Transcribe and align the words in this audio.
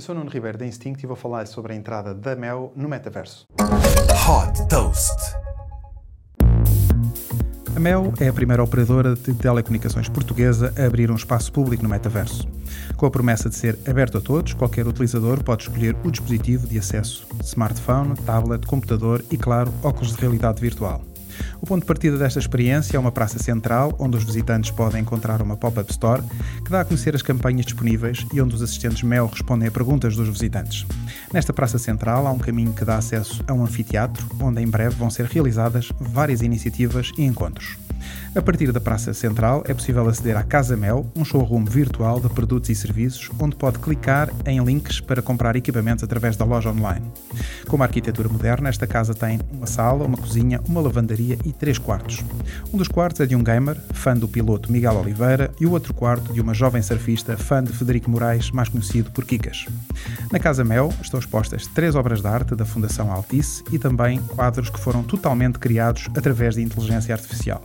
Eu 0.00 0.02
sou 0.02 0.14
o 0.14 0.18
Nuno 0.18 0.30
Ribeiro 0.30 0.56
da 0.56 0.64
Instinct 0.64 1.04
e 1.04 1.06
vou 1.06 1.14
falar 1.14 1.46
sobre 1.46 1.74
a 1.74 1.76
entrada 1.76 2.14
da 2.14 2.34
Mel 2.34 2.72
no 2.74 2.88
metaverso. 2.88 3.46
Hot 3.60 4.66
Toast. 4.66 5.36
A 7.76 7.78
Mel 7.78 8.10
é 8.18 8.28
a 8.28 8.32
primeira 8.32 8.64
operadora 8.64 9.14
de 9.14 9.34
telecomunicações 9.34 10.08
portuguesa 10.08 10.72
a 10.78 10.86
abrir 10.86 11.10
um 11.10 11.16
espaço 11.16 11.52
público 11.52 11.82
no 11.82 11.88
metaverso. 11.90 12.48
Com 12.96 13.04
a 13.04 13.10
promessa 13.10 13.50
de 13.50 13.56
ser 13.56 13.78
aberto 13.86 14.16
a 14.16 14.22
todos, 14.22 14.54
qualquer 14.54 14.86
utilizador 14.86 15.44
pode 15.44 15.64
escolher 15.64 15.94
o 16.02 16.10
dispositivo 16.10 16.66
de 16.66 16.78
acesso: 16.78 17.26
smartphone, 17.42 18.14
tablet, 18.24 18.66
computador 18.66 19.22
e, 19.30 19.36
claro, 19.36 19.70
óculos 19.82 20.14
de 20.14 20.20
realidade 20.22 20.62
virtual. 20.62 21.09
O 21.62 21.66
ponto 21.66 21.82
de 21.82 21.86
partida 21.86 22.16
desta 22.16 22.38
experiência 22.38 22.96
é 22.96 23.00
uma 23.00 23.12
praça 23.12 23.38
central, 23.38 23.94
onde 23.98 24.16
os 24.16 24.24
visitantes 24.24 24.70
podem 24.70 25.02
encontrar 25.02 25.42
uma 25.42 25.58
pop-up 25.58 25.90
store 25.90 26.22
que 26.64 26.70
dá 26.70 26.80
a 26.80 26.84
conhecer 26.86 27.14
as 27.14 27.20
campanhas 27.20 27.66
disponíveis 27.66 28.24
e 28.32 28.40
onde 28.40 28.54
os 28.54 28.62
assistentes 28.62 29.02
Mel 29.02 29.26
respondem 29.26 29.68
a 29.68 29.70
perguntas 29.70 30.16
dos 30.16 30.26
visitantes. 30.26 30.86
Nesta 31.34 31.52
praça 31.52 31.78
central 31.78 32.26
há 32.26 32.32
um 32.32 32.38
caminho 32.38 32.72
que 32.72 32.84
dá 32.84 32.96
acesso 32.96 33.44
a 33.46 33.52
um 33.52 33.62
anfiteatro, 33.62 34.26
onde 34.40 34.62
em 34.62 34.66
breve 34.66 34.96
vão 34.96 35.10
ser 35.10 35.26
realizadas 35.26 35.92
várias 36.00 36.40
iniciativas 36.40 37.12
e 37.18 37.24
encontros. 37.24 37.76
A 38.32 38.40
partir 38.40 38.70
da 38.70 38.80
Praça 38.80 39.12
Central 39.12 39.64
é 39.66 39.74
possível 39.74 40.08
aceder 40.08 40.36
à 40.36 40.44
Casa 40.44 40.76
Mel, 40.76 41.04
um 41.16 41.24
showroom 41.24 41.64
virtual 41.64 42.20
de 42.20 42.28
produtos 42.28 42.70
e 42.70 42.76
serviços, 42.76 43.28
onde 43.40 43.56
pode 43.56 43.80
clicar 43.80 44.30
em 44.46 44.62
links 44.62 45.00
para 45.00 45.20
comprar 45.20 45.56
equipamentos 45.56 46.04
através 46.04 46.36
da 46.36 46.44
loja 46.44 46.70
online. 46.70 47.04
Com 47.66 47.74
uma 47.74 47.86
arquitetura 47.86 48.28
moderna, 48.28 48.68
esta 48.68 48.86
casa 48.86 49.14
tem 49.14 49.40
uma 49.50 49.66
sala, 49.66 50.04
uma 50.04 50.16
cozinha, 50.16 50.60
uma 50.68 50.80
lavandaria 50.80 51.36
e 51.44 51.52
três 51.52 51.76
quartos. 51.76 52.22
Um 52.72 52.78
dos 52.78 52.86
quartos 52.86 53.20
é 53.20 53.26
de 53.26 53.34
um 53.34 53.42
gamer, 53.42 53.76
fã 53.92 54.14
do 54.14 54.28
piloto 54.28 54.70
Miguel 54.70 54.94
Oliveira, 54.94 55.50
e 55.60 55.66
o 55.66 55.72
outro 55.72 55.92
quarto 55.92 56.32
de 56.32 56.40
uma 56.40 56.54
jovem 56.54 56.82
surfista, 56.82 57.36
fã 57.36 57.64
de 57.64 57.72
Federico 57.72 58.08
Moraes, 58.08 58.52
mais 58.52 58.68
conhecido 58.68 59.10
por 59.10 59.24
Kikas. 59.24 59.66
Na 60.30 60.38
Casa 60.38 60.62
Mel 60.62 60.94
estão 61.02 61.18
expostas 61.18 61.66
três 61.66 61.96
obras 61.96 62.20
de 62.20 62.28
arte 62.28 62.54
da 62.54 62.64
Fundação 62.64 63.10
Altice 63.10 63.64
e 63.72 63.78
também 63.78 64.20
quadros 64.20 64.70
que 64.70 64.78
foram 64.78 65.02
totalmente 65.02 65.58
criados 65.58 66.06
através 66.16 66.54
de 66.54 66.62
inteligência 66.62 67.12
artificial. 67.12 67.60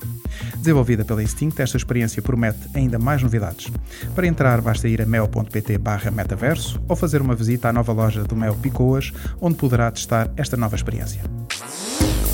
Desenvolvida 0.58 1.06
pela 1.06 1.24
Instinct, 1.24 1.62
esta 1.62 1.78
experiência 1.78 2.22
promete 2.22 2.70
ainda 2.74 2.98
mais 2.98 3.22
novidades. 3.22 3.72
Para 4.14 4.28
entrar, 4.28 4.62
basta 4.62 4.88
ir 4.88 5.02
a 5.02 5.06
mel.pt 5.06 5.80
metaverso 6.14 6.82
ou 6.88 6.96
fazer 6.96 7.22
uma 7.22 7.36
visita 7.36 7.70
à 7.70 7.74
nova 7.74 7.94
loja 7.94 8.24
do 8.24 8.36
Mel 8.36 8.56
Picoas, 8.56 9.12
onde 9.40 9.56
poderá 9.56 9.92
testar 9.92 10.32
esta 10.38 10.58
nova 10.58 10.76
experiência. 10.76 11.22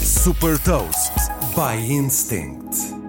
Super 0.02 0.58
Toast 0.60 1.14
by 1.56 1.92
Instinct. 1.92 3.01